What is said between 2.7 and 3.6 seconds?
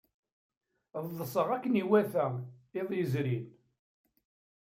iḍ yezrin.